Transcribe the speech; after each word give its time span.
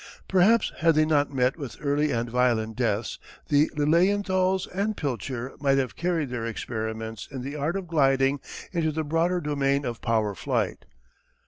_]Perhaps 0.27 0.71
had 0.77 0.95
they 0.95 1.05
not 1.05 1.31
met 1.31 1.57
with 1.57 1.77
early 1.79 2.09
and 2.11 2.27
violent 2.27 2.75
deaths, 2.75 3.19
the 3.49 3.69
Lilienthals 3.75 4.65
and 4.73 4.97
Pilcher 4.97 5.53
might 5.59 5.77
have 5.77 5.95
carried 5.95 6.29
their 6.31 6.43
experiments 6.47 7.27
in 7.29 7.43
the 7.43 7.55
art 7.55 7.75
of 7.75 7.87
gliding 7.87 8.39
into 8.71 8.91
the 8.91 9.03
broader 9.03 9.39
domain 9.39 9.85
of 9.85 10.01
power 10.01 10.33
flight. 10.33 10.85